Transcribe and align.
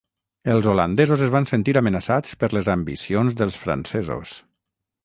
Els 0.53 0.69
holandesos 0.71 1.25
es 1.27 1.33
van 1.35 1.45
sentir 1.51 1.77
amenaçats 1.83 2.41
per 2.45 2.51
les 2.59 2.73
ambicions 2.77 3.39
dels 3.45 3.63
francesos. 3.67 4.37